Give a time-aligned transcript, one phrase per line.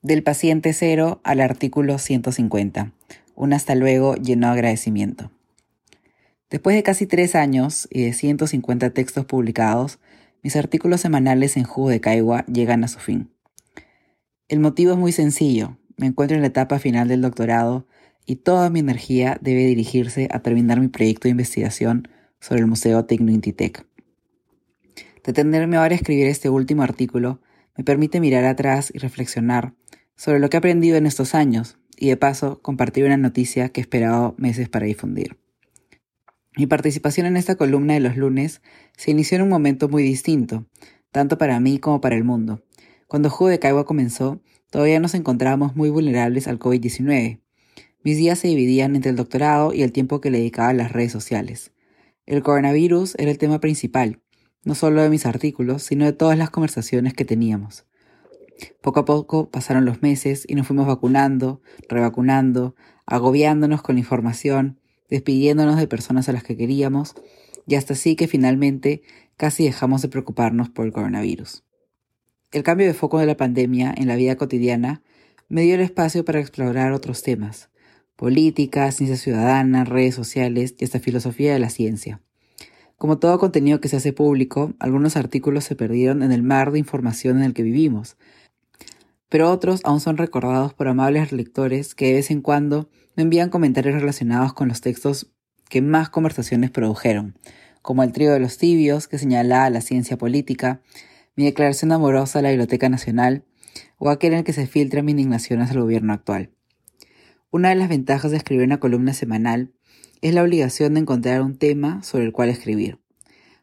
[0.00, 2.92] Del paciente cero al artículo 150.
[3.34, 5.32] Un hasta luego lleno de agradecimiento.
[6.50, 9.98] Después de casi tres años y de 150 textos publicados,
[10.40, 13.32] mis artículos semanales en Jugo de Caigua llegan a su fin.
[14.46, 15.76] El motivo es muy sencillo.
[15.96, 17.88] Me encuentro en la etapa final del doctorado
[18.24, 22.06] y toda mi energía debe dirigirse a terminar mi proyecto de investigación
[22.38, 23.84] sobre el Museo Tecno Intitec.
[25.24, 27.40] Detenerme ahora a escribir este último artículo
[27.76, 29.72] me permite mirar atrás y reflexionar
[30.18, 33.80] sobre lo que he aprendido en estos años y de paso compartir una noticia que
[33.80, 35.38] he esperado meses para difundir.
[36.56, 38.60] Mi participación en esta columna de los lunes
[38.96, 40.66] se inició en un momento muy distinto,
[41.12, 42.64] tanto para mí como para el mundo.
[43.06, 47.40] Cuando Jugo de Caigua comenzó, todavía nos encontrábamos muy vulnerables al COVID-19.
[48.02, 50.92] Mis días se dividían entre el doctorado y el tiempo que le dedicaba a las
[50.92, 51.72] redes sociales.
[52.26, 54.20] El coronavirus era el tema principal,
[54.64, 57.87] no solo de mis artículos, sino de todas las conversaciones que teníamos.
[58.80, 62.74] Poco a poco pasaron los meses y nos fuimos vacunando, revacunando,
[63.06, 67.14] agobiándonos con la información, despidiéndonos de personas a las que queríamos,
[67.66, 69.02] y hasta así que finalmente
[69.36, 71.64] casi dejamos de preocuparnos por el coronavirus.
[72.50, 75.02] El cambio de foco de la pandemia en la vida cotidiana
[75.48, 77.70] me dio el espacio para explorar otros temas,
[78.16, 82.20] política, ciencia ciudadana, redes sociales y hasta filosofía de la ciencia.
[82.96, 86.80] Como todo contenido que se hace público, algunos artículos se perdieron en el mar de
[86.80, 88.16] información en el que vivimos,
[89.28, 93.50] pero otros aún son recordados por amables lectores que de vez en cuando me envían
[93.50, 95.32] comentarios relacionados con los textos
[95.68, 97.38] que más conversaciones produjeron,
[97.82, 100.80] como el trío de los tibios que señalaba la ciencia política,
[101.36, 103.44] mi declaración amorosa a la Biblioteca Nacional
[103.98, 106.50] o aquel en el que se filtra mi indignación hacia el gobierno actual.
[107.50, 109.72] Una de las ventajas de escribir una columna semanal
[110.20, 112.98] es la obligación de encontrar un tema sobre el cual escribir.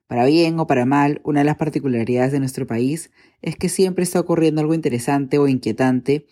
[0.07, 3.11] Para bien o para mal, una de las particularidades de nuestro país
[3.41, 6.27] es que siempre está ocurriendo algo interesante o inquietante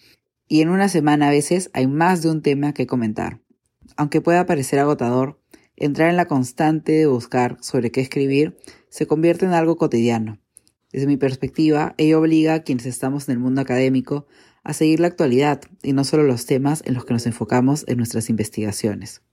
[0.48, 3.42] y en una semana a veces hay más de un tema que comentar.
[3.98, 5.40] Aunque pueda parecer agotador,
[5.76, 8.58] entrar en la constante de buscar sobre qué escribir
[8.90, 10.40] se convierte en algo cotidiano.
[10.92, 14.28] Desde mi perspectiva, ello obliga a quienes estamos en el mundo académico
[14.64, 17.98] a seguir la actualidad y no solo los temas en los que nos enfocamos en
[17.98, 19.24] nuestras investigaciones.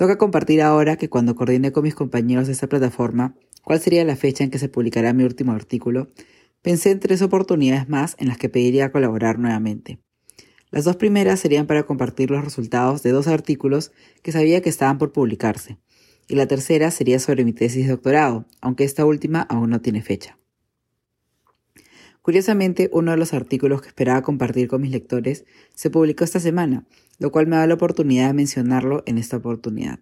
[0.00, 4.16] Toca compartir ahora que cuando coordiné con mis compañeros de esta plataforma cuál sería la
[4.16, 6.08] fecha en que se publicará mi último artículo,
[6.62, 10.00] pensé en tres oportunidades más en las que pediría colaborar nuevamente.
[10.70, 14.96] Las dos primeras serían para compartir los resultados de dos artículos que sabía que estaban
[14.96, 15.76] por publicarse,
[16.28, 20.00] y la tercera sería sobre mi tesis de doctorado, aunque esta última aún no tiene
[20.00, 20.39] fecha.
[22.22, 26.86] Curiosamente, uno de los artículos que esperaba compartir con mis lectores se publicó esta semana,
[27.18, 30.00] lo cual me da la oportunidad de mencionarlo en esta oportunidad.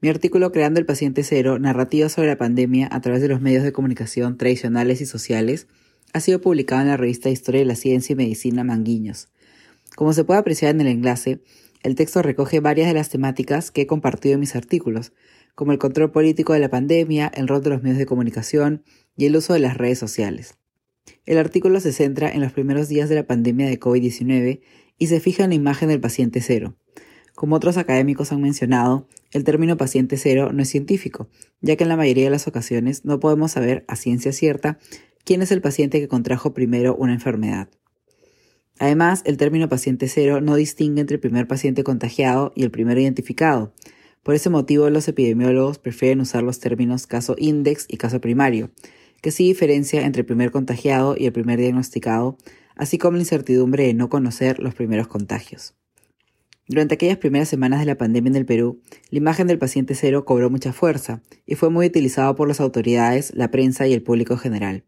[0.00, 3.64] Mi artículo Creando el Paciente Cero, narrativa sobre la pandemia a través de los medios
[3.64, 5.66] de comunicación tradicionales y sociales,
[6.14, 9.28] ha sido publicado en la revista Historia de la Ciencia y Medicina Manguiños.
[9.96, 11.42] Como se puede apreciar en el enlace,
[11.82, 15.12] el texto recoge varias de las temáticas que he compartido en mis artículos,
[15.54, 18.82] como el control político de la pandemia, el rol de los medios de comunicación
[19.16, 20.59] y el uso de las redes sociales.
[21.30, 24.62] El artículo se centra en los primeros días de la pandemia de COVID-19
[24.98, 26.74] y se fija en la imagen del paciente cero.
[27.36, 31.28] Como otros académicos han mencionado, el término paciente cero no es científico,
[31.60, 34.80] ya que en la mayoría de las ocasiones no podemos saber a ciencia cierta
[35.22, 37.68] quién es el paciente que contrajo primero una enfermedad.
[38.80, 43.00] Además, el término paciente cero no distingue entre el primer paciente contagiado y el primero
[43.00, 43.72] identificado.
[44.24, 48.72] Por ese motivo, los epidemiólogos prefieren usar los términos caso index y caso primario,
[49.20, 52.36] que sí diferencia entre el primer contagiado y el primer diagnosticado,
[52.76, 55.74] así como la incertidumbre de no conocer los primeros contagios.
[56.66, 58.80] Durante aquellas primeras semanas de la pandemia en el Perú,
[59.10, 63.32] la imagen del paciente cero cobró mucha fuerza y fue muy utilizado por las autoridades,
[63.34, 64.84] la prensa y el público general.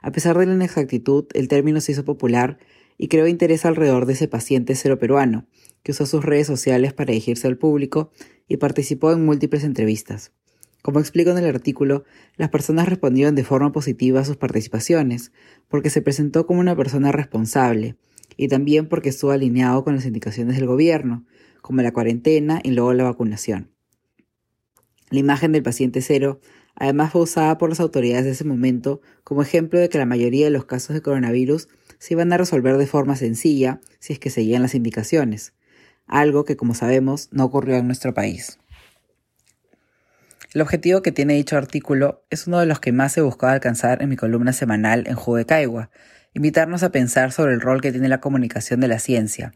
[0.00, 2.58] A pesar de la inexactitud, el término se hizo popular
[2.98, 5.46] y creó interés alrededor de ese paciente cero peruano,
[5.82, 8.10] que usó sus redes sociales para dirigirse al público
[8.48, 10.32] y participó en múltiples entrevistas.
[10.82, 12.04] Como explico en el artículo,
[12.36, 15.30] las personas respondieron de forma positiva a sus participaciones,
[15.68, 17.96] porque se presentó como una persona responsable,
[18.36, 21.24] y también porque estuvo alineado con las indicaciones del gobierno,
[21.60, 23.70] como la cuarentena y luego la vacunación.
[25.10, 26.40] La imagen del paciente cero
[26.74, 30.46] además fue usada por las autoridades de ese momento como ejemplo de que la mayoría
[30.46, 31.68] de los casos de coronavirus
[31.98, 35.52] se iban a resolver de forma sencilla si es que seguían las indicaciones,
[36.06, 38.58] algo que como sabemos no ocurrió en nuestro país.
[40.54, 44.02] El objetivo que tiene dicho artículo es uno de los que más he buscado alcanzar
[44.02, 45.90] en mi columna semanal en Jugo de Caigua,
[46.34, 49.54] invitarnos a pensar sobre el rol que tiene la comunicación de la ciencia,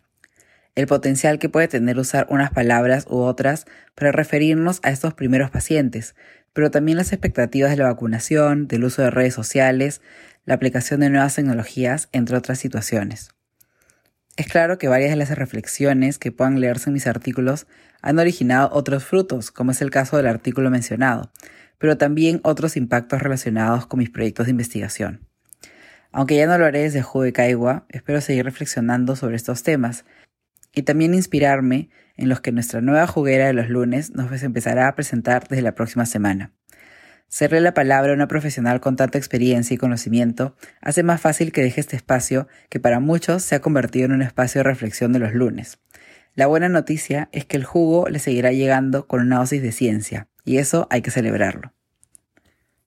[0.74, 5.50] el potencial que puede tener usar unas palabras u otras para referirnos a estos primeros
[5.50, 6.14] pacientes,
[6.54, 10.00] pero también las expectativas de la vacunación, del uso de redes sociales,
[10.46, 13.35] la aplicación de nuevas tecnologías, entre otras situaciones.
[14.36, 17.66] Es claro que varias de las reflexiones que puedan leerse en mis artículos
[18.02, 21.32] han originado otros frutos, como es el caso del artículo mencionado,
[21.78, 25.26] pero también otros impactos relacionados con mis proyectos de investigación.
[26.12, 30.04] Aunque ya no lo haré desde Juve Caigua, espero seguir reflexionando sobre estos temas
[30.74, 34.94] y también inspirarme en los que nuestra nueva juguera de los lunes nos empezará a
[34.94, 36.55] presentar desde la próxima semana.
[37.28, 41.62] Serle la palabra a una profesional con tanta experiencia y conocimiento hace más fácil que
[41.62, 45.18] deje este espacio que para muchos se ha convertido en un espacio de reflexión de
[45.18, 45.78] los lunes.
[46.34, 50.28] La buena noticia es que el jugo le seguirá llegando con una dosis de ciencia,
[50.44, 51.75] y eso hay que celebrarlo.